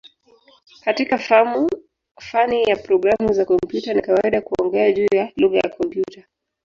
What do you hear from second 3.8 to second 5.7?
ni kawaida kuongea juu ya "lugha ya